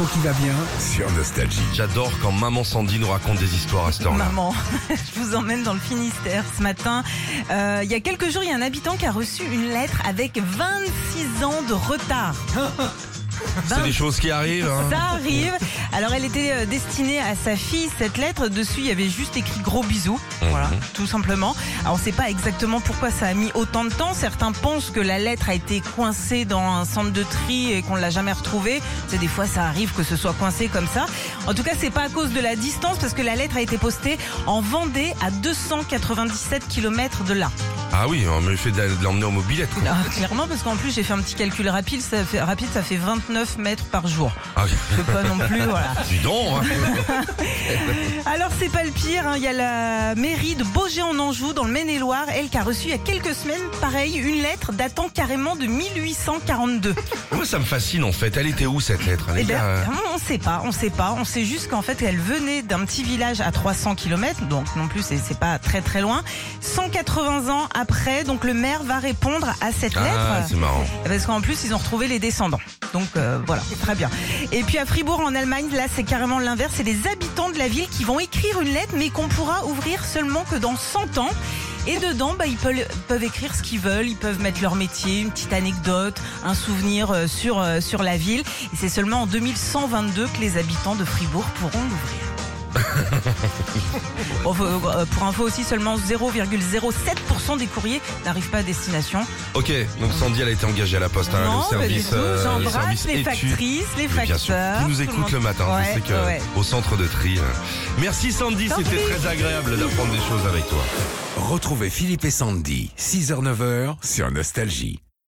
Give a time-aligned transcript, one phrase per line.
[0.00, 0.54] l'info qui va bien.
[0.78, 1.60] sur Nostalgie.
[1.74, 4.26] J'adore quand maman Sandy nous raconte des histoires à cette heure-là.
[4.26, 4.54] Maman,
[4.90, 7.02] je vous emmène dans le Finistère ce matin.
[7.50, 9.68] Euh, il y a quelques jours, il y a un habitant qui a reçu une
[9.68, 12.34] lettre avec 26 ans de retard.
[13.66, 14.68] C'est des choses qui arrivent.
[14.68, 14.84] hein.
[14.90, 15.52] Ça arrive.
[15.92, 18.48] Alors elle était euh, destinée à sa fille, cette lettre.
[18.48, 20.20] Dessus, il y avait juste écrit gros bisous.
[20.50, 20.78] Voilà, Mhm.
[20.94, 21.54] tout simplement.
[21.82, 24.14] Alors on ne sait pas exactement pourquoi ça a mis autant de temps.
[24.14, 27.96] Certains pensent que la lettre a été coincée dans un centre de tri et qu'on
[27.96, 28.80] ne l'a jamais retrouvée.
[29.08, 31.06] C'est des fois ça arrive que ce soit coincé comme ça.
[31.46, 33.60] En tout cas, c'est pas à cause de la distance parce que la lettre a
[33.60, 37.50] été postée en Vendée à 297 km de là.
[37.92, 39.68] Ah oui, on me fait de l'emmener en mobilette.
[39.74, 39.82] quoi.
[39.86, 42.00] Ah, clairement, parce qu'en plus j'ai fait un petit calcul rapide.
[42.00, 44.32] Ça fait rapide, ça fait 29 mètres par jour.
[44.56, 45.92] Ah, Je peux pas non plus, voilà.
[46.08, 46.62] dis donc.
[47.08, 47.22] hein.
[48.26, 49.34] Alors c'est pas le pire, hein.
[49.36, 52.62] il y a la mairie de Beaugé en Anjou dans le Maine-et-Loire, elle qui a
[52.62, 56.94] reçu il y a quelques semaines, pareil, une lettre datant carrément de 1842.
[57.32, 58.36] Moi, ça me fascine en fait.
[58.36, 61.14] Elle était où cette lettre Eh Les ben, euh, on sait pas, on sait pas,
[61.18, 64.86] on sait juste qu'en fait elle venait d'un petit village à 300 km, donc non
[64.88, 66.22] plus c'est c'est pas très très loin.
[66.60, 70.48] 180 ans après, donc le maire va répondre à cette Ah, lettre.
[70.48, 70.84] c'est marrant.
[71.04, 72.60] Parce qu'en plus, ils ont retrouvé les descendants.
[72.92, 74.10] Donc euh, voilà, très bien.
[74.52, 76.72] Et puis à Fribourg en Allemagne, là c'est carrément l'inverse.
[76.76, 80.04] C'est les habitants de la ville qui vont écrire une lettre, mais qu'on pourra ouvrir
[80.04, 81.30] seulement que dans 100 ans.
[81.86, 84.06] Et dedans, bah, ils peuvent, peuvent écrire ce qu'ils veulent.
[84.08, 88.16] Ils peuvent mettre leur métier, une petite anecdote, un souvenir euh, sur, euh, sur la
[88.16, 88.40] ville.
[88.72, 92.20] Et c'est seulement en 2122 que les habitants de Fribourg pourront l'ouvrir.
[94.46, 99.20] Euh, pour info aussi, seulement 0,07% des courriers n'arrivent pas à destination.
[99.54, 101.30] Ok, donc Sandy, elle a été engagée à la poste.
[101.34, 104.78] hein, Non, le service, euh, le J'embrasse service les factrices, les Mais bien sûr, facteurs.
[104.84, 105.64] qui nous écoutent le, matin.
[105.76, 106.40] Ouais, je sais que ouais.
[106.56, 107.38] au centre de tri.
[107.38, 107.42] euh.
[107.98, 110.82] Merci Sandy, c'était très agréable d'apprendre des choses avec toi.
[111.36, 115.00] Retrouvez Philippe et Sandy, 6h-9h sur Nostalgie.